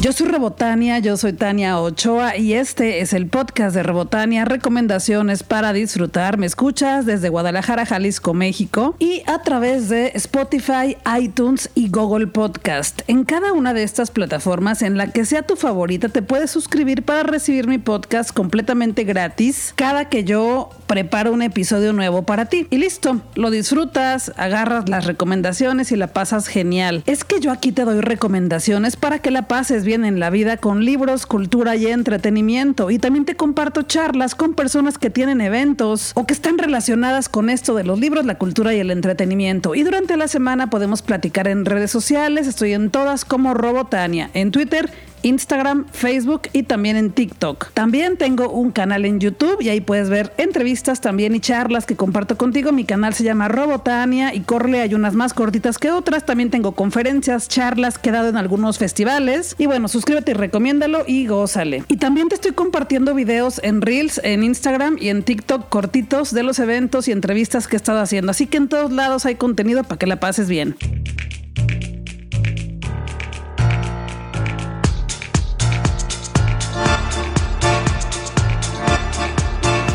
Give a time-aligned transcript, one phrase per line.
[0.00, 5.42] Yo soy Rebotania, yo soy Tania Ochoa y este es el podcast de Rebotania, recomendaciones
[5.42, 6.38] para disfrutar.
[6.38, 13.02] Me escuchas desde Guadalajara, Jalisco, México y a través de Spotify, iTunes y Google Podcast.
[13.08, 17.02] En cada una de estas plataformas, en la que sea tu favorita, te puedes suscribir
[17.02, 22.66] para recibir mi podcast completamente gratis cada que yo preparo un episodio nuevo para ti.
[22.68, 27.04] Y listo, lo disfrutas, agarras las recomendaciones y la pasas genial.
[27.06, 30.56] Es que yo aquí te doy recomendaciones para que la pases bien en la vida
[30.56, 32.90] con libros, cultura y entretenimiento.
[32.90, 37.50] Y también te comparto charlas con personas que tienen eventos o que están relacionadas con
[37.50, 39.76] esto de los libros, la cultura y el entretenimiento.
[39.76, 42.48] Y durante la semana podemos platicar en redes sociales.
[42.48, 44.90] Estoy en todas como Robotania, en Twitter
[45.22, 47.70] Instagram, Facebook y también en TikTok.
[47.72, 51.96] También tengo un canal en YouTube y ahí puedes ver entrevistas también y charlas que
[51.96, 52.72] comparto contigo.
[52.72, 56.26] Mi canal se llama Robotania y corre, hay unas más cortitas que otras.
[56.26, 59.54] También tengo conferencias, charlas que he dado en algunos festivales.
[59.58, 61.84] Y bueno, suscríbete y recomiéndalo y gózale.
[61.88, 66.42] Y también te estoy compartiendo videos en Reels, en Instagram y en TikTok cortitos de
[66.42, 68.30] los eventos y entrevistas que he estado haciendo.
[68.30, 70.76] Así que en todos lados hay contenido para que la pases bien.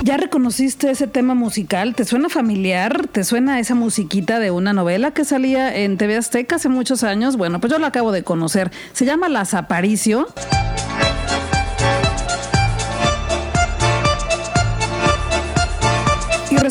[0.06, 1.96] ¿Ya reconociste ese tema musical?
[1.96, 3.08] ¿Te suena familiar?
[3.08, 7.38] ¿Te suena esa musiquita de una novela que salía en TV Azteca hace muchos años?
[7.38, 8.70] Bueno, pues yo la acabo de conocer.
[8.94, 10.28] Se llama Las Aparicio.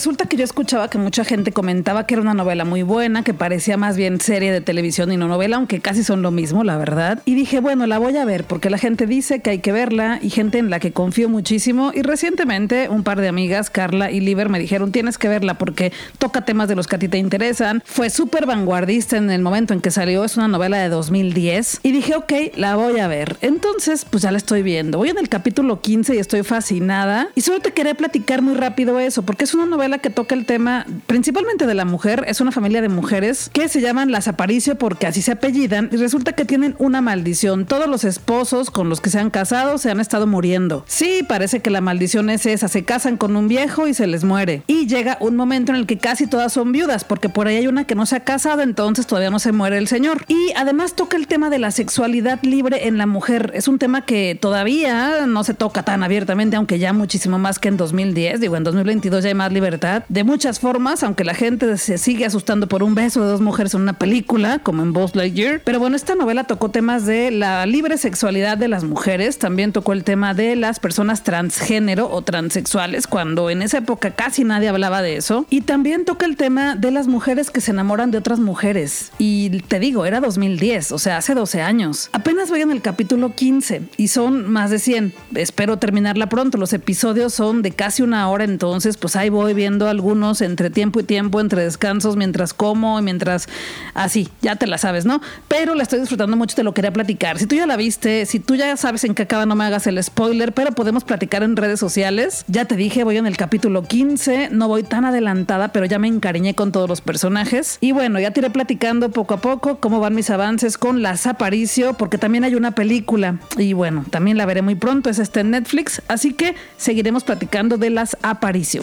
[0.04, 3.32] Resulta que yo escuchaba que mucha gente comentaba que era una novela muy buena, que
[3.32, 6.76] parecía más bien serie de televisión y no novela, aunque casi son lo mismo, la
[6.76, 7.22] verdad.
[7.24, 10.18] Y dije, bueno, la voy a ver porque la gente dice que hay que verla
[10.20, 11.90] y gente en la que confío muchísimo.
[11.94, 15.90] Y recientemente un par de amigas, Carla y Liber, me dijeron, tienes que verla porque
[16.18, 17.82] toca temas de los que a ti te interesan.
[17.86, 21.80] Fue súper vanguardista en el momento en que salió, es una novela de 2010.
[21.82, 23.38] Y dije, ok, la voy a ver.
[23.40, 24.98] Entonces, pues ya la estoy viendo.
[24.98, 27.28] Voy en el capítulo 15 y estoy fascinada.
[27.34, 30.46] Y solo te quería platicar muy rápido eso, porque es una novela que toca el
[30.46, 32.24] tema principalmente de la mujer.
[32.26, 35.96] Es una familia de mujeres que se llaman las Aparicio porque así se apellidan y
[35.96, 37.66] resulta que tienen una maldición.
[37.66, 40.84] Todos los esposos con los que se han casado se han estado muriendo.
[40.86, 42.68] Sí, parece que la maldición es esa.
[42.68, 44.62] Se casan con un viejo y se les muere.
[44.66, 47.66] Y llega un momento en el que casi todas son viudas porque por ahí hay
[47.66, 50.24] una que no se ha casado, entonces todavía no se muere el señor.
[50.28, 53.52] Y además toca el tema de la sexualidad libre en la mujer.
[53.54, 57.68] Es un tema que todavía no se toca tan abiertamente, aunque ya muchísimo más que
[57.68, 58.40] en 2010.
[58.40, 62.24] Digo, en 2022 ya hay más libertad de muchas formas, aunque la gente se sigue
[62.24, 65.60] asustando por un beso de dos mujeres en una película, como en Buzz Lightyear.
[65.62, 69.92] Pero bueno, esta novela tocó temas de la libre sexualidad de las mujeres, también tocó
[69.92, 75.02] el tema de las personas transgénero o transexuales, cuando en esa época casi nadie hablaba
[75.02, 75.46] de eso.
[75.50, 79.12] Y también toca el tema de las mujeres que se enamoran de otras mujeres.
[79.18, 82.08] Y te digo, era 2010, o sea, hace 12 años.
[82.12, 85.12] Apenas voy en el capítulo 15 y son más de 100.
[85.34, 86.58] Espero terminarla pronto.
[86.58, 91.00] Los episodios son de casi una hora, entonces pues ahí voy viendo algunos entre tiempo
[91.00, 93.48] y tiempo, entre descansos, mientras como y mientras
[93.94, 95.20] así, ya te la sabes, ¿no?
[95.48, 97.38] Pero la estoy disfrutando mucho, te lo quería platicar.
[97.38, 99.86] Si tú ya la viste, si tú ya sabes en qué acaba, no me hagas
[99.86, 102.44] el spoiler, pero podemos platicar en redes sociales.
[102.48, 106.08] Ya te dije, voy en el capítulo 15, no voy tan adelantada, pero ya me
[106.08, 107.78] encariñé con todos los personajes.
[107.80, 111.26] Y bueno, ya te iré platicando poco a poco cómo van mis avances con Las
[111.26, 113.38] Aparicio, porque también hay una película.
[113.56, 117.78] Y bueno, también la veré muy pronto, es este en Netflix, así que seguiremos platicando
[117.78, 118.82] de Las Aparicio.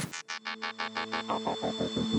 [1.27, 2.10] 好好好好好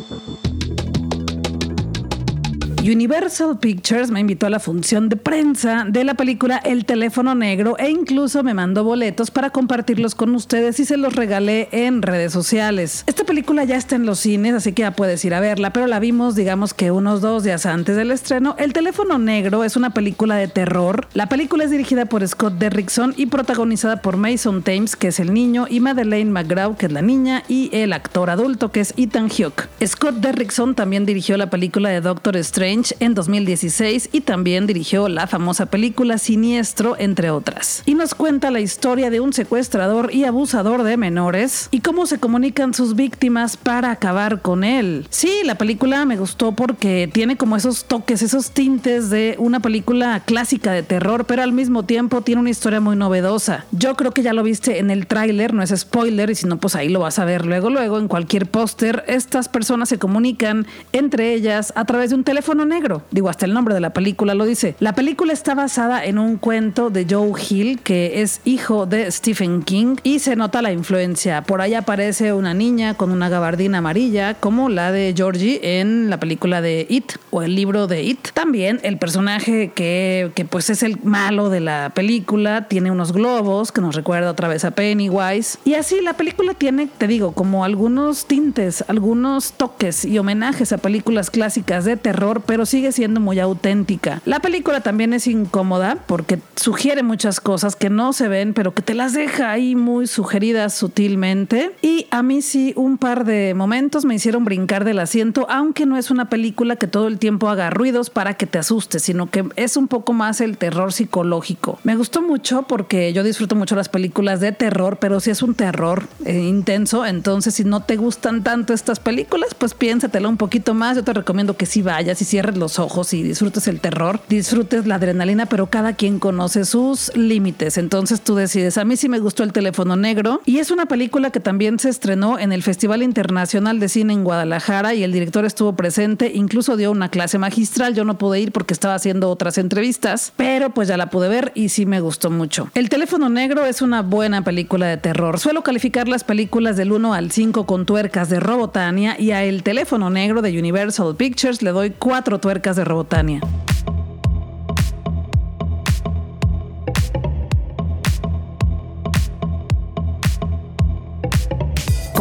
[2.83, 7.77] Universal Pictures me invitó a la función de prensa de la película El teléfono negro
[7.79, 12.33] e incluso me mandó boletos para compartirlos con ustedes y se los regalé en redes
[12.33, 13.05] sociales.
[13.07, 15.87] Esta película ya está en los cines, así que ya puedes ir a verla, pero
[15.87, 18.57] la vimos digamos que unos dos días antes del estreno.
[18.59, 21.07] El teléfono negro es una película de terror.
[21.15, 25.33] La película es dirigida por Scott Derrickson y protagonizada por Mason Thames, que es el
[25.33, 29.29] niño, y Madeleine McGraw, que es la niña, y el actor adulto, que es Ethan
[29.29, 29.69] Hawke.
[29.87, 35.27] Scott Derrickson también dirigió la película de Doctor Strange en 2016 y también dirigió la
[35.27, 37.83] famosa película Siniestro, entre otras.
[37.85, 42.19] Y nos cuenta la historia de un secuestrador y abusador de menores y cómo se
[42.19, 45.07] comunican sus víctimas para acabar con él.
[45.11, 50.23] Sí, la película me gustó porque tiene como esos toques, esos tintes de una película
[50.25, 53.67] clásica de terror, pero al mismo tiempo tiene una historia muy novedosa.
[53.73, 56.59] Yo creo que ya lo viste en el tráiler, no es spoiler, y si no,
[56.59, 59.05] pues ahí lo vas a ver luego, luego, en cualquier póster.
[59.07, 63.03] Estas personas se comunican entre ellas a través de un teléfono negro.
[63.11, 64.75] Digo, hasta el nombre de la película lo dice.
[64.81, 69.63] La película está basada en un cuento de Joe Hill, que es hijo de Stephen
[69.63, 71.43] King, y se nota la influencia.
[71.43, 76.19] Por ahí aparece una niña con una gabardina amarilla, como la de Georgie en la
[76.19, 78.29] película de It o el libro de It.
[78.35, 83.73] También el personaje que, que pues es el malo de la película tiene unos globos
[83.73, 85.59] que nos recuerda otra vez a Pennywise.
[85.65, 90.79] Y así la película tiene, te digo, como algunos tintes, algunos toques y homenajes a
[90.79, 94.21] películas clásicas de terror, pero sigue siendo muy auténtica.
[94.27, 98.83] La película también es incómoda porque sugiere muchas cosas que no se ven, pero que
[98.83, 101.71] te las deja ahí muy sugeridas sutilmente.
[101.81, 105.97] Y a mí sí, un par de momentos me hicieron brincar del asiento, aunque no
[105.97, 109.49] es una película que todo el tiempo haga ruidos para que te asustes, sino que
[109.57, 111.79] es un poco más el terror psicológico.
[111.85, 115.55] Me gustó mucho porque yo disfruto mucho las películas de terror, pero si es un
[115.55, 120.75] terror eh, intenso, entonces si no te gustan tanto estas películas, pues piénsatelo un poquito
[120.75, 120.97] más.
[120.97, 124.97] Yo te recomiendo que si vayas y los ojos y disfrutes el terror, disfrutes la
[124.97, 127.79] adrenalina, pero cada quien conoce sus límites.
[127.79, 128.79] Entonces tú decides.
[128.79, 131.89] A mí sí me gustó el teléfono negro y es una película que también se
[131.89, 136.77] estrenó en el Festival Internacional de Cine en Guadalajara y el director estuvo presente, incluso
[136.77, 137.95] dio una clase magistral.
[137.95, 141.53] Yo no pude ir porque estaba haciendo otras entrevistas, pero pues ya la pude ver
[141.55, 142.69] y sí me gustó mucho.
[142.75, 145.39] El teléfono negro es una buena película de terror.
[145.39, 149.63] Suelo calificar las películas del 1 al 5 con tuercas de Robotania y a El
[149.63, 153.41] teléfono negro de Universal Pictures le doy cuatro tuercas de Robotania.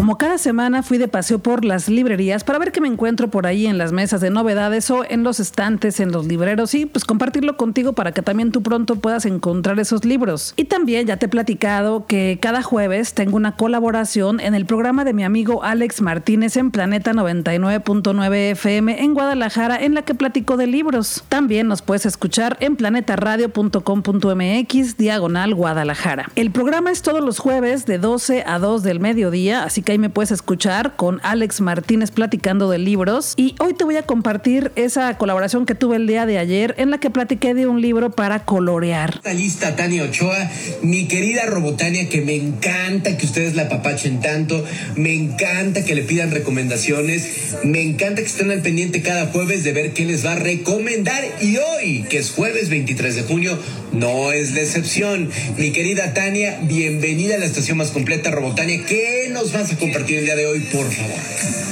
[0.01, 3.45] Como cada semana fui de paseo por las librerías para ver qué me encuentro por
[3.45, 7.05] ahí en las mesas de novedades o en los estantes, en los libreros y pues
[7.05, 10.55] compartirlo contigo para que también tú pronto puedas encontrar esos libros.
[10.57, 15.03] Y también ya te he platicado que cada jueves tengo una colaboración en el programa
[15.03, 20.57] de mi amigo Alex Martínez en Planeta 99.9 FM en Guadalajara en la que platico
[20.57, 21.23] de libros.
[21.29, 26.31] También nos puedes escuchar en planetaradio.com.mx diagonal Guadalajara.
[26.35, 29.97] El programa es todos los jueves de 12 a 2 del mediodía, así que ahí
[29.97, 33.33] me puedes escuchar con Alex Martínez platicando de libros.
[33.37, 36.89] Y hoy te voy a compartir esa colaboración que tuve el día de ayer en
[36.89, 39.15] la que platiqué de un libro para colorear.
[39.15, 40.49] Está lista Tania Ochoa,
[40.81, 44.63] mi querida Robotania, que me encanta que ustedes la papachen tanto,
[44.95, 49.73] me encanta que le pidan recomendaciones, me encanta que estén al pendiente cada jueves de
[49.73, 51.23] ver qué les va a recomendar.
[51.41, 53.59] Y hoy, que es jueves 23 de junio,
[53.91, 55.29] no es la excepción.
[55.57, 58.83] Mi querida Tania, bienvenida a la estación más completa, Robotania.
[58.85, 61.19] ¿Qué nos vas a compartir el día de hoy, por favor?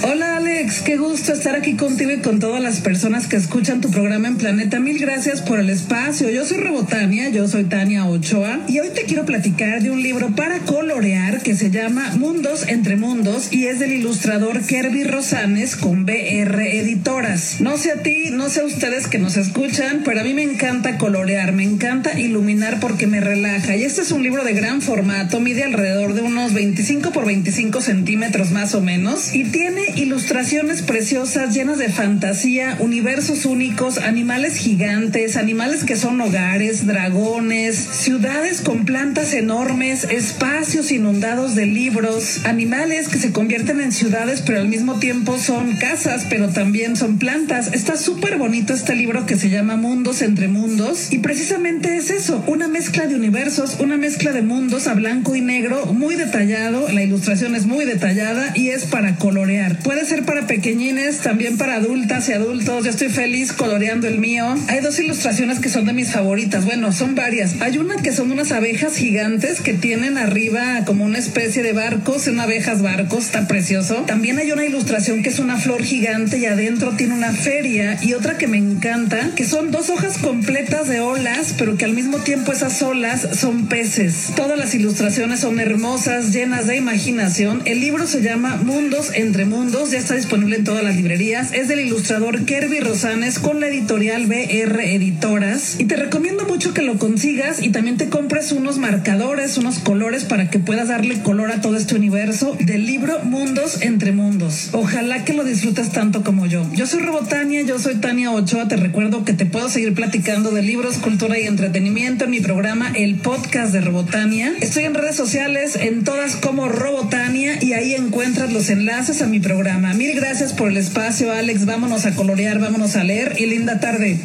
[0.02, 3.92] Hola Alex, qué gusto estar aquí contigo y con todas las personas que escuchan tu
[3.92, 4.80] programa en Planeta.
[4.80, 6.30] Mil gracias por el espacio.
[6.30, 10.30] Yo soy Robotania, yo soy Tania Ochoa y hoy te quiero platicar de un libro
[10.38, 16.06] para colorear que se llama Mundos entre Mundos y es del ilustrador Kerby Rosanes con
[16.06, 17.60] BR Editoras.
[17.60, 20.44] No sé a ti, no sé a ustedes que nos escuchan, pero a mí me
[20.44, 24.82] encanta colorear, me encanta iluminar porque me relaja y este es un libro de gran
[24.82, 30.82] formato, mide alrededor de unos 25 por 25 centímetros más o menos y tiene ilustraciones
[30.82, 38.86] preciosas llenas de fantasía, universos únicos, animales gigantes, animales que son hogares, dragones, ciudades con
[38.86, 45.00] plantas enormes, espacios inundados de libros, animales que se convierten en ciudades pero al mismo
[45.00, 47.74] tiempo son casas pero también son plantas.
[47.74, 52.42] Está súper bonito este libro que se llama Mundos entre Mundos y precisamente es eso,
[52.48, 57.04] una mezcla de universos, una mezcla de mundos a blanco y negro, muy detallado, la
[57.04, 59.80] ilustración es muy detallada y es para colorear.
[59.80, 62.86] Puede ser para pequeñines, también para adultas y adultos.
[62.86, 64.46] Yo estoy feliz coloreando el mío.
[64.70, 66.64] Hay dos ilustraciones que son de mis favoritas.
[66.64, 67.60] Bueno, son varias.
[67.60, 72.28] Hay una que son unas abejas gigantes que tienen arriba como una especie de barcos,
[72.28, 74.06] en abejas barcos, está precioso.
[74.08, 78.14] También hay una ilustración que es una flor gigante y adentro tiene una feria y
[78.14, 82.20] otra que me encanta, que son dos hojas completas de olas, pero que al mismo
[82.20, 84.28] tiempo esas olas son peces.
[84.36, 87.64] Todas las ilustraciones son hermosas, llenas de imaginación.
[87.66, 91.52] El libro se llama Mundos entre Mundos, ya está disponible en todas las librerías.
[91.52, 95.80] Es del ilustrador Kerby Rosanes con la editorial BR Editoras.
[95.80, 100.26] Y te recomiendo mucho que lo consigas y también te compres unos marcadores, unos colores
[100.26, 104.70] para que puedas darle color a todo este universo del libro Mundos entre Mundos.
[104.74, 106.70] Ojalá que lo disfrutes tanto como yo.
[106.76, 108.68] Yo soy Robotania, yo soy Tania Ochoa.
[108.68, 112.92] Te recuerdo que te puedo seguir platicando de libros, cultura y entretenimiento en mi programa
[112.94, 114.54] El Podcast de Robotania.
[114.60, 119.40] Estoy en redes sociales, en todas como Robotania y ahí encuentras los enlaces a mi
[119.40, 119.94] programa.
[119.94, 121.66] Mil gracias por el espacio, Alex.
[121.66, 124.20] Vámonos a colorear, vámonos a leer y linda tarde.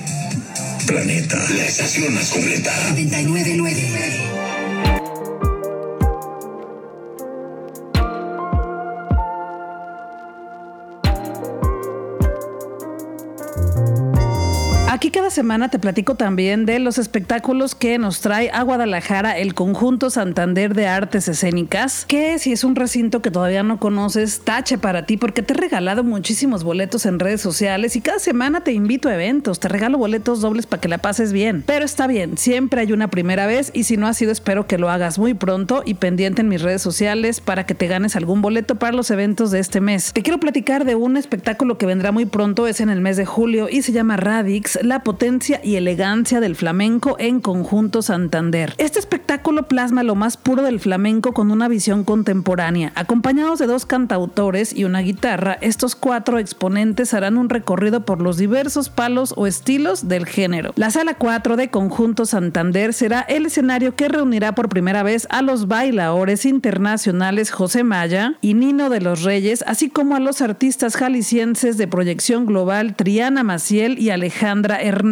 [0.89, 2.73] Planeta, la estación más completa.
[2.91, 4.44] 999.
[15.35, 20.75] Semana te platico también de los espectáculos que nos trae a Guadalajara el conjunto Santander
[20.75, 25.17] de Artes Escénicas, que si es un recinto que todavía no conoces, tache para ti
[25.17, 29.15] porque te he regalado muchísimos boletos en redes sociales y cada semana te invito a
[29.15, 31.65] eventos, te regalo boletos dobles para que la pases bien.
[31.67, 34.79] Pero está bien, siempre hay una primera vez y si no ha sido espero que
[34.79, 38.41] lo hagas muy pronto y pendiente en mis redes sociales para que te ganes algún
[38.41, 40.13] boleto para los eventos de este mes.
[40.13, 43.27] Te quiero platicar de un espectáculo que vendrá muy pronto, es en el mes de
[43.27, 45.24] julio y se llama Radix, la potencia
[45.63, 48.75] y elegancia del flamenco en conjunto Santander.
[48.77, 52.93] Este espectáculo plasma lo más puro del flamenco con una visión contemporánea.
[52.95, 58.37] Acompañados de dos cantautores y una guitarra, estos cuatro exponentes harán un recorrido por los
[58.37, 60.75] diversos palos o estilos del género.
[60.77, 65.41] La sala 4 de Conjunto Santander será el escenario que reunirá por primera vez a
[65.41, 70.97] los bailadores internacionales José Maya y Nino de los Reyes, así como a los artistas
[70.97, 75.04] jaliscienses de proyección global Triana Maciel y Alejandra Hernández.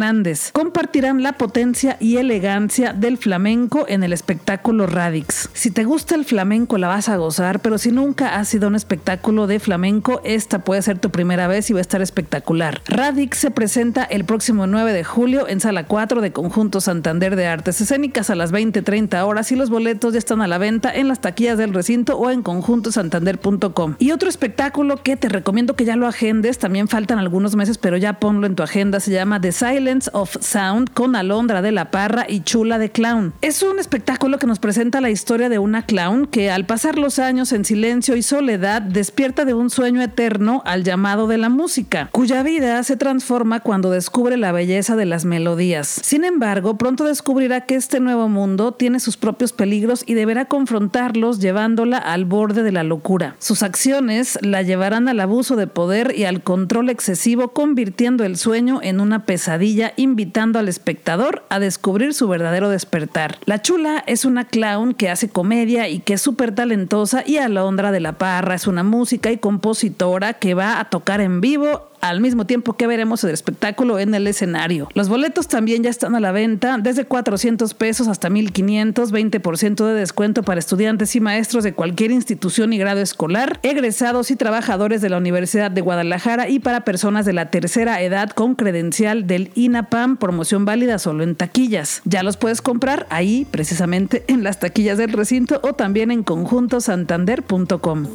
[0.53, 5.49] Compartirán la potencia y elegancia del flamenco en el espectáculo Radix.
[5.53, 8.75] Si te gusta el flamenco la vas a gozar, pero si nunca has sido un
[8.75, 12.81] espectáculo de flamenco, esta puede ser tu primera vez y va a estar espectacular.
[12.87, 17.47] Radix se presenta el próximo 9 de julio en sala 4 de Conjunto Santander de
[17.47, 21.07] Artes Escénicas a las 20:30 horas y los boletos ya están a la venta en
[21.07, 23.95] las taquillas del recinto o en conjuntosantander.com.
[23.99, 27.97] Y otro espectáculo que te recomiendo que ya lo agendes, también faltan algunos meses, pero
[27.97, 29.51] ya ponlo en tu agenda, se llama The
[29.83, 33.33] Silence of Sound con Alondra de la Parra y Chula de Clown.
[33.41, 37.19] Es un espectáculo que nos presenta la historia de una clown que al pasar los
[37.19, 42.07] años en silencio y soledad despierta de un sueño eterno al llamado de la música,
[42.13, 45.99] cuya vida se transforma cuando descubre la belleza de las melodías.
[46.01, 51.41] Sin embargo, pronto descubrirá que este nuevo mundo tiene sus propios peligros y deberá confrontarlos
[51.41, 53.35] llevándola al borde de la locura.
[53.39, 58.79] Sus acciones la llevarán al abuso de poder y al control excesivo, convirtiendo el sueño
[58.81, 63.37] en una pesadilla, invitando al espectador a descubrir su verdadero despertar.
[63.45, 67.91] La chula es una clown que hace comedia y que es súper talentosa y Alondra
[67.91, 72.19] de la Parra es una música y compositora que va a tocar en vivo al
[72.19, 74.89] mismo tiempo que veremos el espectáculo en el escenario.
[74.93, 79.93] Los boletos también ya están a la venta desde 400 pesos hasta 1500, 20% de
[79.93, 85.09] descuento para estudiantes y maestros de cualquier institución y grado escolar, egresados y trabajadores de
[85.09, 90.17] la Universidad de Guadalajara y para personas de la tercera edad con credencial del INAPAM,
[90.17, 92.01] promoción válida solo en taquillas.
[92.03, 98.07] Ya los puedes comprar ahí precisamente en las taquillas del recinto o también en conjuntosantander.com.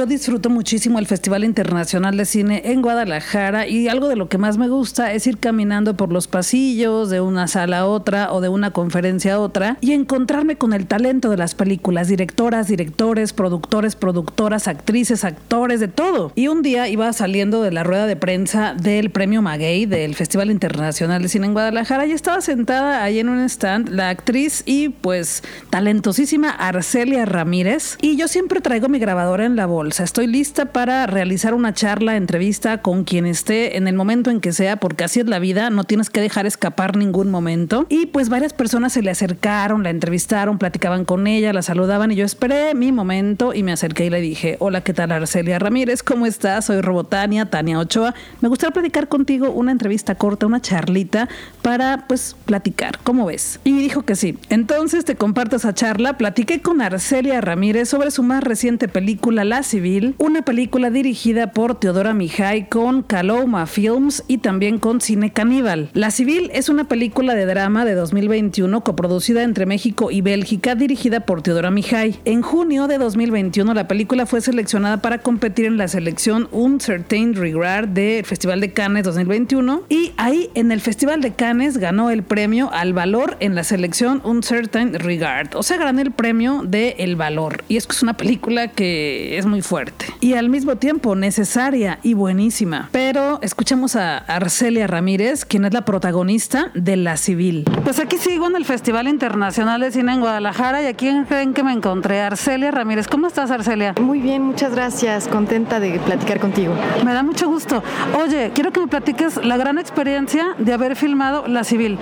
[0.00, 4.38] Yo disfruto muchísimo el Festival Internacional de Cine en Guadalajara y algo de lo que
[4.38, 8.40] más me gusta es ir caminando por los pasillos de una sala a otra o
[8.40, 13.34] de una conferencia a otra y encontrarme con el talento de las películas, directoras, directores,
[13.34, 16.32] productores, productoras, actrices, actores, de todo.
[16.34, 20.50] Y un día iba saliendo de la rueda de prensa del Premio Maguey del Festival
[20.50, 24.88] Internacional de Cine en Guadalajara y estaba sentada ahí en un stand la actriz y
[24.88, 29.66] pues talentosísima Arcelia Ramírez y yo siempre traigo mi grabadora en la
[29.98, 34.52] Estoy lista para realizar una charla, entrevista con quien esté en el momento en que
[34.52, 37.86] sea, porque así es la vida, no tienes que dejar escapar ningún momento.
[37.88, 42.14] Y pues varias personas se le acercaron, la entrevistaron, platicaban con ella, la saludaban y
[42.14, 46.02] yo esperé mi momento y me acerqué y le dije, hola, ¿qué tal Arcelia Ramírez?
[46.02, 46.66] ¿Cómo estás?
[46.66, 48.14] Soy Robotania, Tania Ochoa.
[48.40, 51.28] Me gustaría platicar contigo una entrevista corta, una charlita
[51.62, 52.98] para pues platicar.
[53.02, 53.60] ¿Cómo ves?
[53.64, 54.38] Y dijo que sí.
[54.50, 56.18] Entonces te comparto esa charla.
[56.18, 61.80] Platiqué con Arcelia Ramírez sobre su más reciente película Las Civil, una película dirigida por
[61.80, 65.88] Teodora Mijay con Caloma Films y también con Cine Caníbal.
[65.94, 71.20] La Civil es una película de drama de 2021 coproducida entre México y Bélgica dirigida
[71.20, 72.20] por Teodora Mijay.
[72.26, 77.34] En junio de 2021 la película fue seleccionada para competir en la selección Un Certain
[77.34, 82.22] Regard del Festival de Cannes 2021 y ahí en el Festival de Cannes ganó el
[82.22, 85.56] premio al valor en la selección Un Certain Regard.
[85.56, 87.64] O sea, ganó el premio de El Valor.
[87.66, 92.00] Y es que es una película que es muy fuerte y al mismo tiempo necesaria
[92.02, 92.88] y buenísima.
[92.90, 97.64] Pero escuchamos a Arcelia Ramírez, quien es la protagonista de La Civil.
[97.84, 101.62] Pues aquí sigo en el Festival Internacional de Cine en Guadalajara y aquí creen que
[101.62, 103.06] me encontré Arcelia Ramírez.
[103.06, 103.94] ¿Cómo estás, Arcelia?
[104.00, 105.28] Muy bien, muchas gracias.
[105.28, 106.74] Contenta de platicar contigo.
[107.04, 107.80] Me da mucho gusto.
[108.20, 111.96] Oye, quiero que me platiques la gran experiencia de haber filmado La Civil.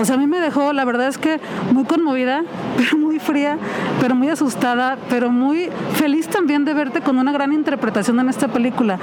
[0.00, 1.40] O sea, a mí me dejó, la verdad es que
[1.72, 2.42] muy conmovida,
[2.78, 3.58] pero muy fría,
[4.00, 8.48] pero muy asustada, pero muy feliz también de ver con una gran interpretación en esta
[8.48, 8.98] película.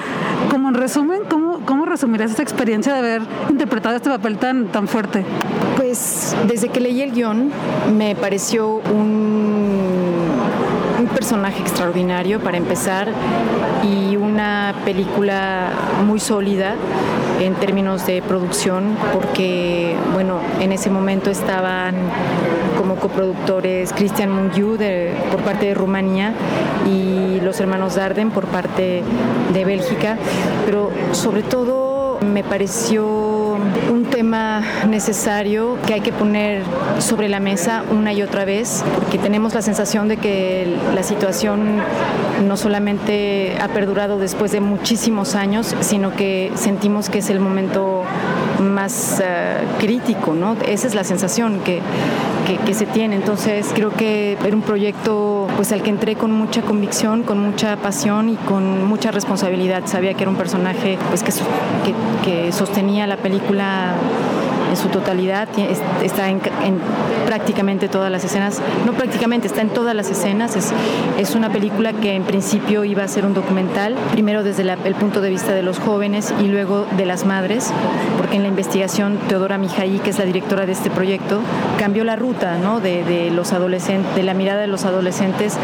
[0.50, 4.88] Como en resumen, ¿cómo, cómo resumirías esta experiencia de haber interpretado este papel tan, tan
[4.88, 5.26] fuerte?
[5.78, 7.52] Pues desde que leí el guion
[7.98, 10.00] me pareció un
[11.16, 13.10] personaje extraordinario para empezar
[13.84, 15.72] y una película
[16.06, 16.76] muy sólida
[17.40, 21.96] en términos de producción porque, bueno, en ese momento estaban
[22.90, 24.76] como coproductores Christian Mungiu
[25.30, 26.34] por parte de Rumanía
[26.88, 29.04] y los hermanos Darden por parte
[29.54, 30.18] de Bélgica,
[30.66, 33.06] pero sobre todo me pareció
[33.92, 36.64] un tema necesario que hay que poner
[36.98, 41.82] sobre la mesa una y otra vez, porque tenemos la sensación de que la situación
[42.48, 48.04] no solamente ha perdurado después de muchísimos años, sino que sentimos que es el momento
[48.60, 50.56] más eh, crítico, ¿no?
[50.66, 51.82] Esa es la sensación que,
[52.66, 53.16] que, se tiene.
[53.16, 57.78] Entonces creo que era un proyecto pues al que entré con mucha convicción, con mucha
[57.78, 59.84] pasión y con mucha responsabilidad.
[59.86, 63.94] Sabía que era un personaje pues que, que, que sostenía la película
[64.70, 65.48] en su totalidad,
[66.04, 66.40] está en,
[67.26, 72.16] prácticamente todas las escenas, no prácticamente, está en todas las escenas, es, una película que
[72.16, 75.80] en principio iba a ser un documental, primero desde el punto de vista de los
[75.80, 77.72] jóvenes y luego de las madres,
[78.18, 81.40] porque en la investigación Teodora Mijaí, que es la directora de este proyecto,
[81.78, 85.58] cambió la ruta de, los adolescentes, de la mirada de los adolescentes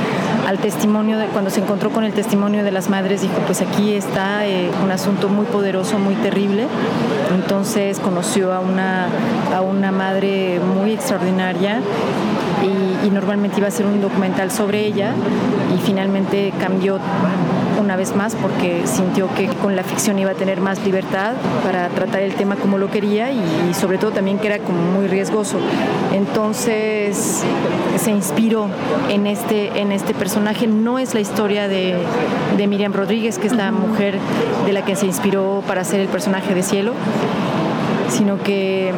[0.48, 3.94] al testimonio, de, cuando se encontró con el testimonio de las madres, dijo, pues aquí
[3.94, 6.68] está eh, un asunto muy poderoso, muy terrible,
[7.36, 9.08] entonces conoció a una
[9.56, 11.82] a una madre muy extraordinaria
[12.64, 15.14] y, normalmente iba a ser un documental sobre ella
[15.74, 17.00] y finalmente cambió
[17.86, 21.88] una vez más porque sintió que con la ficción iba a tener más libertad para
[21.90, 25.60] tratar el tema como lo quería y, sobre todo también que era como muy riesgoso.
[26.14, 27.44] Entonces
[27.98, 28.68] se inspiró
[29.10, 30.66] en este, en este personaje.
[30.66, 31.96] No es la historia de,
[32.58, 34.18] de Miriam Rodríguez, que es la mujer
[34.66, 36.94] de la que se inspiró para hacer el personaje de Cielo
[38.10, 38.94] sino que,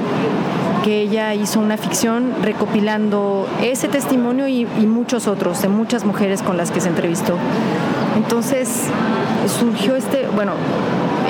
[0.83, 6.57] que ella hizo una ficción recopilando ese testimonio y, muchos otros, de muchas mujeres con
[6.57, 7.35] las que se entrevistó.
[8.17, 8.83] Entonces
[9.47, 10.53] surgió este, bueno,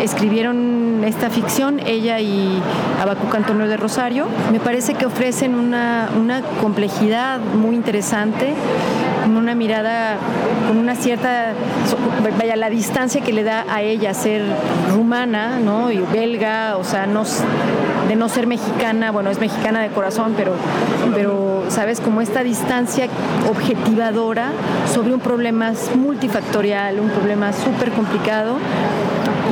[0.01, 2.62] escribieron esta ficción, ella y
[3.01, 4.27] Abacuc Antonio de Rosario.
[4.51, 8.56] Me parece que ofrecen una complejidad muy interesante
[9.28, 10.16] con una mirada,
[10.70, 11.52] con una cierta,
[12.40, 14.42] vaya, la distancia que le da a ella ser
[14.94, 15.92] rumana, ¿no?
[15.92, 17.06] Y belga, o sea,
[18.08, 20.54] de no ser mexicana, bueno, es mexicana de corazón, pero,
[21.13, 22.00] pero, ¿sabes?
[22.00, 23.08] Como esta distancia
[23.50, 24.52] objetivadora
[24.94, 28.56] sobre un problema multifactorial, un problema súper complicado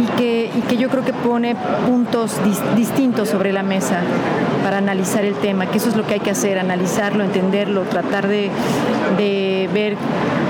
[0.02, 2.38] y que, y que yo creo que pone puntos
[2.78, 4.00] distintos sobre la mesa
[4.66, 8.28] para analizar el tema, que eso es lo que hay que hacer, analizarlo, entenderlo, tratar
[8.28, 8.50] de,
[9.16, 9.96] de ver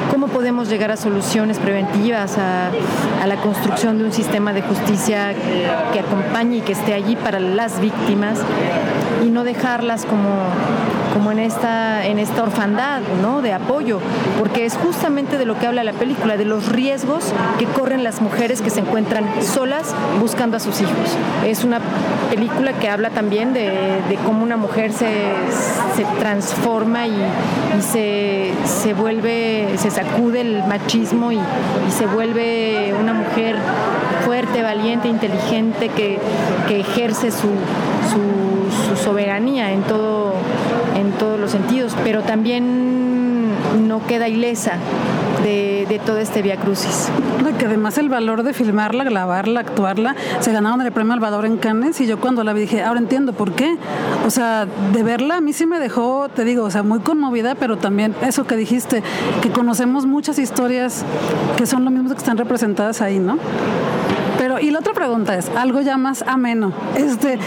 [0.10, 2.70] cómo podemos llegar a soluciones preventivas, a,
[3.22, 5.34] a, la construcción de un sistema de justicia
[5.92, 8.40] que acompañe y que esté allí para las víctimas
[9.26, 10.30] y no dejarlas como
[11.16, 13.42] como en esta, en esta orfandad ¿no?
[13.42, 14.00] de apoyo,
[14.38, 18.22] porque es justamente de lo que habla la película, de los riesgos que corren las
[18.22, 21.18] mujeres que se encuentran solas buscando a sus hijos.
[21.46, 21.80] Es una
[22.30, 25.08] película que habla también de, cómo una mujer se,
[25.96, 27.16] se transforma y,
[27.80, 31.40] se, se, vuelve, se sacude el machismo y,
[31.98, 33.56] se vuelve una mujer
[34.26, 36.20] fuerte, valiente, inteligente, que,
[36.78, 37.48] ejerce su,
[38.12, 40.25] su soberanía en todo
[41.40, 43.50] los sentidos, pero también
[43.88, 44.78] no queda ilesa
[45.44, 47.10] de, todo este Via Crucis.
[47.60, 52.02] Que además el valor de filmarla, grabarla, actuarla, se ganaron el premio Alvador en Cannes
[52.02, 53.78] y yo cuando la vi dije, ahora entiendo por qué.
[54.26, 57.56] O sea, de verla a mí sí me dejó, te digo, o sea, muy conmovida,
[57.56, 59.04] pero también eso que dijiste,
[59.42, 61.06] que conocemos muchas historias
[61.58, 63.38] que son lo mismo que están representadas ahí, ¿no?
[64.38, 66.74] Pero, y la otra pregunta es, algo ya más ameno.
[66.96, 67.40] Este,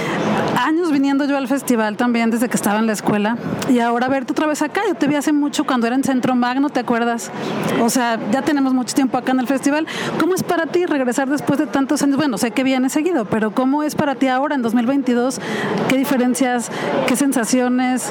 [0.58, 3.36] años viniendo yo al festival también desde que estaba en la escuela
[3.70, 4.82] y ahora verte otra vez acá.
[4.86, 7.30] Yo te vi hace mucho cuando era en Centro Magno, ¿te acuerdas?
[7.82, 9.86] O sea, ya tenemos mucho tiempo acá en el festival.
[10.18, 12.16] ¿Cómo es para ti regresar después de tantos años?
[12.16, 15.40] Bueno, sé que viene seguido, pero ¿cómo es para ti ahora en 2022?
[15.88, 16.70] ¿Qué diferencias,
[17.06, 18.10] qué sensaciones,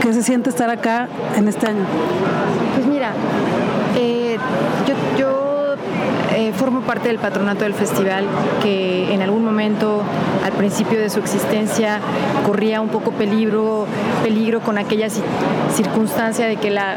[0.00, 1.84] qué se siente estar acá en este año?
[2.74, 3.12] Pues mira,
[3.96, 4.38] eh,
[4.86, 5.43] yo, yo
[6.34, 8.24] eh, formo parte del patronato del festival
[8.62, 10.02] que en algún momento
[10.44, 12.00] al principio de su existencia
[12.44, 13.86] corría un poco peligro,
[14.22, 15.08] peligro con aquella
[15.72, 16.96] circunstancia de que la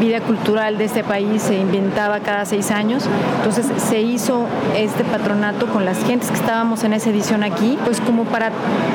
[0.00, 3.08] vida cultural de este país se inventaba cada seis años.
[3.38, 4.46] Entonces se hizo
[4.76, 8.50] este patronato con las gentes que estábamos en esa edición aquí, pues como para,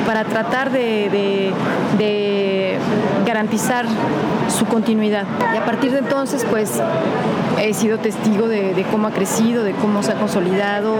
[0.06, 1.52] para tratar de,
[1.98, 2.74] de
[3.42, 3.86] garantizar
[4.56, 5.24] su continuidad.
[5.52, 6.80] Y a partir de entonces, pues
[7.60, 10.98] he sido testigo de, cómo ha crecido, de cómo se ha consolidado,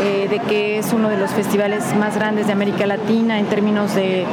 [0.00, 3.94] eh, de que es uno de los festivales más grandes de América Latina en términos
[3.94, 4.24] de,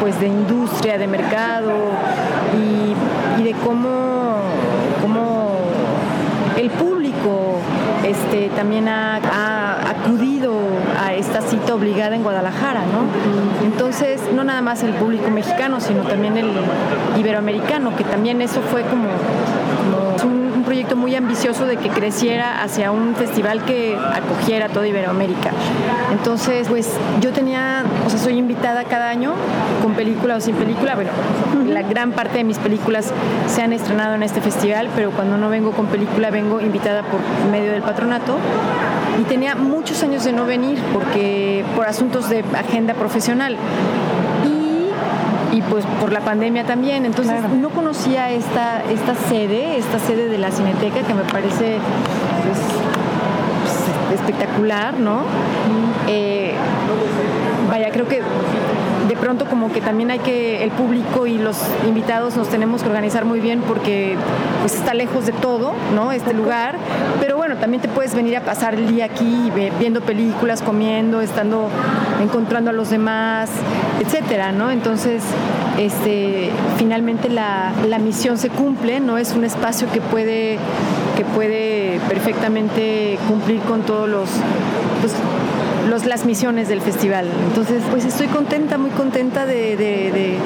[0.00, 1.72] pues de industria, de mercado
[2.56, 4.40] y, de cómo
[5.00, 5.50] cómo
[6.56, 7.60] el público
[8.04, 9.47] este, también ha, ha,
[10.02, 10.52] acudido
[11.00, 13.66] a esta cita obligada en Guadalajara, ¿no?
[13.66, 16.50] Entonces, no nada más el público mexicano, sino también el
[17.16, 19.08] iberoamericano, que también eso fue como,
[20.78, 25.50] proyecto muy ambicioso de que creciera hacia un festival que acogiera toda Iberoamérica.
[26.12, 29.32] Entonces, pues yo tenía, o sea, soy invitada cada año
[29.82, 30.94] con película o sin película.
[30.94, 31.10] Bueno,
[31.66, 33.12] la gran parte de mis películas
[33.48, 37.18] se han estrenado en este festival, pero cuando no vengo con película vengo invitada por
[37.50, 38.36] medio del patronato.
[39.20, 43.56] Y tenía muchos años de no venir porque por asuntos de agenda profesional
[45.58, 47.04] y pues por la pandemia también.
[47.04, 51.78] Entonces no conocía esta, esta sede, esta sede de la Cineteca que me parece
[52.44, 52.58] pues,
[54.08, 55.22] pues, espectacular, ¿no?
[56.06, 56.54] Eh,
[57.68, 58.22] vaya, creo que
[59.08, 62.88] de pronto como que también hay que, el público y los invitados nos tenemos que
[62.88, 64.16] organizar muy bien porque
[64.60, 66.12] pues está lejos de todo, ¿no?
[66.12, 66.76] Este lugar,
[67.20, 71.68] pero bueno, también te puedes venir a pasar el día aquí viendo películas, comiendo, estando,
[72.22, 73.50] encontrando a los demás,
[74.00, 74.70] etcétera, ¿no?
[74.70, 75.22] Entonces,
[75.78, 79.18] este, finalmente la, la misión se cumple, ¿no?
[79.18, 80.58] Es un espacio que puede,
[81.16, 84.28] que puede perfectamente cumplir con todos los,
[85.00, 85.14] pues,
[85.88, 87.26] los, las misiones del festival.
[87.48, 90.38] Entonces, pues estoy contenta, muy contenta de, de,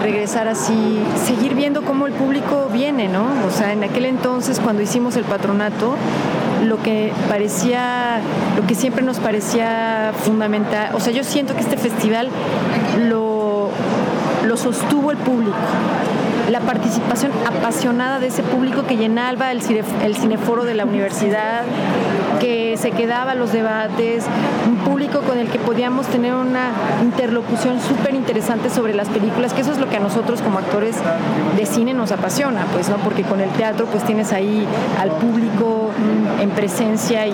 [0.00, 3.26] regresar así, seguir viendo cómo el público viene, ¿no?
[3.46, 5.94] O sea, en aquel entonces, cuando hicimos el patronato,
[6.64, 8.20] lo que parecía,
[8.56, 12.28] lo que siempre nos parecía fundamental, o sea, yo siento que este festival
[13.08, 13.70] lo,
[14.44, 15.56] lo sostuvo el público
[16.50, 21.62] la participación apasionada de ese público que llenaba el, cineforo de la universidad,
[22.40, 24.24] que se quedaba a los debates,
[24.66, 29.60] un público con el que podíamos tener una interlocución súper interesante sobre las películas, que
[29.60, 30.96] eso es lo que a nosotros como actores
[31.56, 32.96] de cine nos apasiona, pues, ¿no?
[32.96, 34.66] Porque con el teatro pues tienes ahí
[35.00, 35.90] al público
[36.40, 37.32] en presencia y,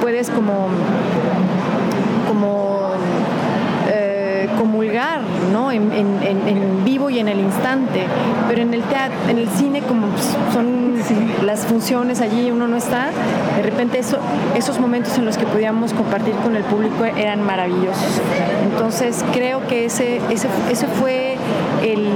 [0.00, 0.68] puedes como
[5.52, 5.70] ¿no?
[5.70, 8.06] En, vivo y en el instante.
[8.48, 10.94] Pero en el teatro, en el cine, como pues, son
[11.44, 13.10] las funciones allí, uno no está,
[13.56, 14.18] de repente eso,
[14.56, 18.20] esos momentos en los que podíamos compartir con el público eran maravillosos.
[18.70, 21.36] Entonces creo que ese, ese, ese fue
[21.82, 22.08] el.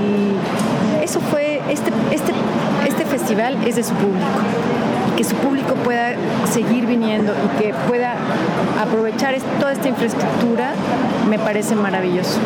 [1.02, 1.60] Eso fue.
[1.68, 2.32] Este, este,
[2.86, 4.26] este festival es de su público
[5.16, 6.14] que su público pueda
[6.50, 8.14] seguir viniendo y que pueda
[8.80, 10.72] aprovechar toda esta infraestructura,
[11.28, 12.38] me parece maravilloso.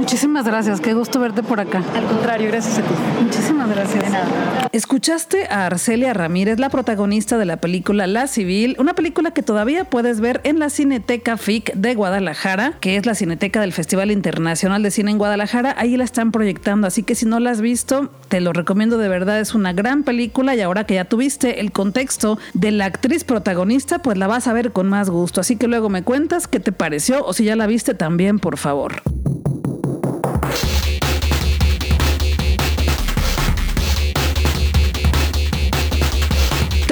[0.00, 1.84] Muchísimas gracias, qué gusto verte por acá.
[1.94, 2.94] Al contrario, gracias a ti.
[3.22, 4.02] Muchísimas gracias.
[4.02, 4.26] De nada.
[4.72, 9.84] Escuchaste a Arcelia Ramírez, la protagonista de la película La Civil, una película que todavía
[9.84, 14.82] puedes ver en la Cineteca FIC de Guadalajara, que es la Cineteca del Festival Internacional
[14.82, 15.74] de Cine en Guadalajara.
[15.76, 19.10] Ahí la están proyectando, así que si no la has visto, te lo recomiendo de
[19.10, 19.38] verdad.
[19.38, 24.00] Es una gran película y ahora que ya tuviste el contexto de la actriz protagonista,
[24.00, 25.42] pues la vas a ver con más gusto.
[25.42, 28.56] Así que luego me cuentas qué te pareció o si ya la viste también, por
[28.56, 29.02] favor.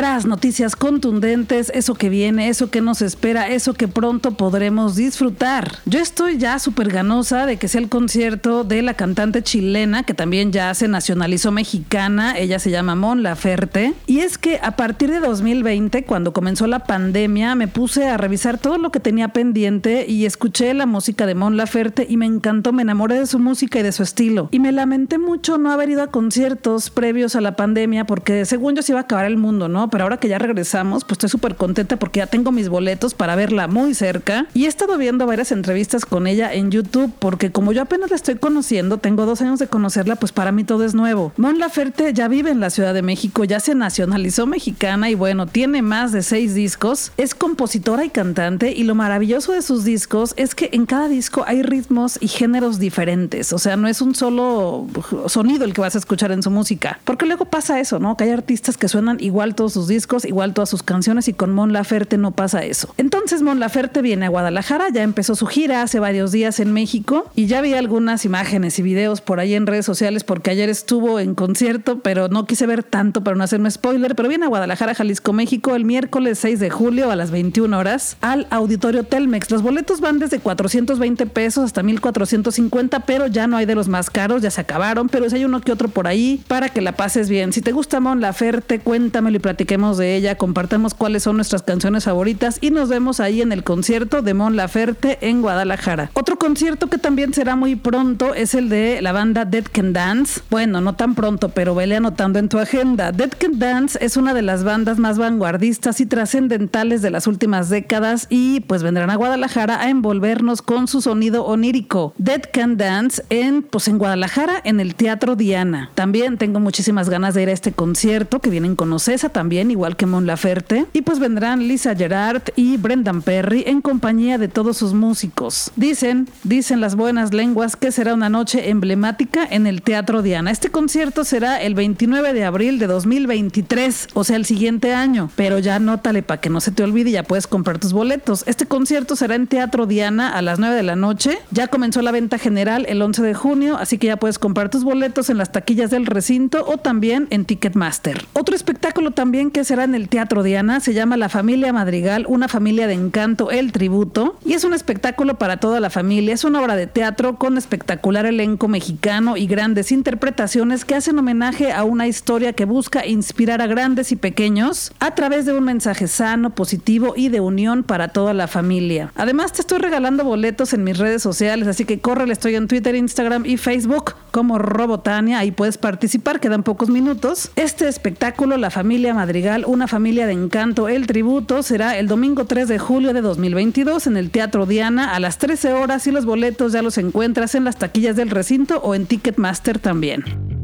[0.09, 5.71] Tras noticias contundentes, eso que viene, eso que nos espera, eso que pronto podremos disfrutar.
[5.85, 10.15] Yo estoy ya súper ganosa de que sea el concierto de la cantante chilena, que
[10.15, 13.93] también ya se nacionalizó mexicana, ella se llama Mon Laferte.
[14.07, 18.57] Y es que a partir de 2020, cuando comenzó la pandemia, me puse a revisar
[18.57, 22.73] todo lo que tenía pendiente y escuché la música de Mon Laferte y me encantó,
[22.73, 24.49] me enamoré de su música y de su estilo.
[24.53, 28.75] Y me lamenté mucho no haber ido a conciertos previos a la pandemia porque según
[28.75, 29.91] yo se iba a acabar el mundo, ¿no?
[29.91, 33.37] Pero ahora que ya regresamos, pues estoy súper contenta porque ya tengo mis boletos para
[33.37, 34.47] verla muy cerca.
[34.55, 38.17] Y he estado viendo varias entrevistas con ella en YouTube porque como yo apenas la
[38.17, 41.33] estoy conociendo, tengo dos años de conocerla, pues para mí todo es nuevo.
[41.37, 45.47] Mon Laferte ya vive en la Ciudad de México, ya se nacionalizó mexicana y bueno,
[45.47, 47.13] tiene más de seis discos.
[47.17, 51.45] Es compositora y cantante y lo maravilloso de sus discos es que en cada disco
[51.47, 53.53] hay ritmos y géneros diferentes.
[53.53, 54.87] O sea, no es un solo
[55.27, 57.01] sonido el que vas a escuchar en su música.
[57.05, 58.17] Porque luego pasa eso, ¿no?
[58.17, 61.53] Que hay artistas que suenan igual todos sus discos, igual todas sus canciones y con
[61.53, 62.93] Mon Laferte no pasa eso.
[62.97, 67.31] Entonces Mon Laferte viene a Guadalajara, ya empezó su gira hace varios días en México
[67.37, 71.21] y ya vi algunas imágenes y videos por ahí en redes sociales porque ayer estuvo
[71.21, 74.95] en concierto, pero no quise ver tanto para no hacerme spoiler, pero viene a Guadalajara,
[74.95, 79.51] Jalisco, México el miércoles 6 de julio a las 21 horas al Auditorio Telmex.
[79.53, 84.11] Los boletos van desde 420 pesos hasta 1450, pero ya no hay de los más
[84.11, 86.93] caros, ya se acabaron, pero si hay uno que otro por ahí para que la
[86.93, 87.53] pases bien.
[87.53, 91.63] Si te gusta Mon Laferte, cuéntamelo y platicamos platiquemos de ella, compartamos cuáles son nuestras
[91.63, 96.11] canciones favoritas y nos vemos ahí en el concierto de Mon Laferte en Guadalajara.
[96.15, 100.41] Otro concierto que también será muy pronto es el de la banda Dead Can Dance.
[100.49, 103.13] Bueno, no tan pronto, pero vele anotando en tu agenda.
[103.13, 107.69] Dead Can Dance es una de las bandas más vanguardistas y trascendentales de las últimas
[107.69, 112.15] décadas y pues vendrán a Guadalajara a envolvernos con su sonido onírico.
[112.17, 115.91] Dead Can Dance en pues en Guadalajara en el Teatro Diana.
[115.95, 119.97] También tengo muchísimas ganas de ir a este concierto que vienen con Ocesa también, igual
[119.97, 120.87] que Mon Laferte.
[120.93, 125.71] Y pues vendrán Lisa Gerard y Brendan Perry en compañía de todos sus músicos.
[125.77, 130.51] Dicen, dicen las buenas lenguas que será una noche emblemática en el Teatro Diana.
[130.51, 135.31] Este concierto será el 29 de abril de 2023, o sea, el siguiente año.
[135.37, 138.45] Pero ya nótale para que no se te olvide, ya puedes comprar tus boletos.
[138.47, 141.39] Este concierto será en Teatro Diana a las 9 de la noche.
[141.51, 144.85] Ya comenzó la venta general el 11 de junio, así que ya puedes comprar tus
[144.85, 148.25] boletos en las taquillas del recinto o también en Ticketmaster.
[148.33, 152.49] Otro espectáculo también que será en el Teatro Diana se llama La Familia Madrigal, una
[152.49, 156.35] familia de encanto, el tributo, y es un espectáculo para toda la familia.
[156.35, 161.73] Es una obra de teatro con espectacular elenco mexicano y grandes interpretaciones que hacen homenaje
[161.73, 166.09] a una historia que busca inspirar a grandes y pequeños a través de un mensaje
[166.09, 169.13] sano, positivo y de unión para toda la familia.
[169.17, 172.95] Además, te estoy regalando boletos en mis redes sociales, así que corre, estoy en Twitter,
[172.95, 177.51] Instagram y Facebook como Robotania, ahí puedes participar, quedan pocos minutos.
[177.57, 182.67] Este espectáculo, La Familia Madrigal, una familia de encanto, el tributo, será el domingo 3
[182.67, 186.73] de julio de 2022 en el Teatro Diana a las 13 horas y los boletos
[186.73, 190.58] ya los encuentras en las taquillas del recinto o en Ticketmaster también.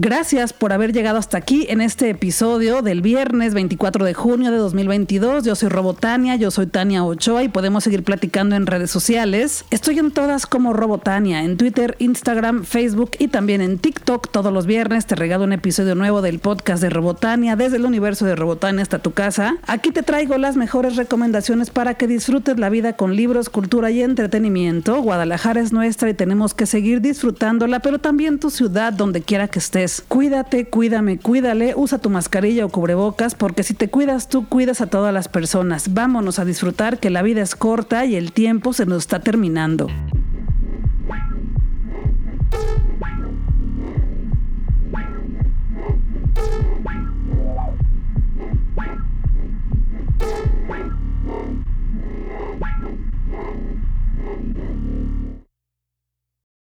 [0.00, 4.56] Gracias por haber llegado hasta aquí en este episodio del viernes 24 de junio de
[4.56, 5.44] 2022.
[5.44, 9.64] Yo soy Robotania, yo soy Tania Ochoa y podemos seguir platicando en redes sociales.
[9.72, 14.30] Estoy en todas como Robotania, en Twitter, Instagram, Facebook y también en TikTok.
[14.30, 18.24] Todos los viernes te regalo un episodio nuevo del podcast de Robotania desde el universo
[18.24, 19.56] de Robotania hasta tu casa.
[19.66, 24.02] Aquí te traigo las mejores recomendaciones para que disfrutes la vida con libros, cultura y
[24.02, 25.02] entretenimiento.
[25.02, 29.58] Guadalajara es nuestra y tenemos que seguir disfrutándola, pero también tu ciudad donde quiera que
[29.58, 34.80] estés cuídate, cuídame, cuídale, usa tu mascarilla o cubrebocas, porque si te cuidas tú, cuidas
[34.80, 35.94] a todas las personas.
[35.94, 39.88] Vámonos a disfrutar que la vida es corta y el tiempo se nos está terminando.